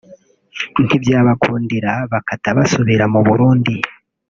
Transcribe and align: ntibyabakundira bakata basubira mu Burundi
ntibyabakundira 0.85 1.91
bakata 2.11 2.47
basubira 2.57 3.05
mu 3.13 3.21
Burundi 3.27 3.73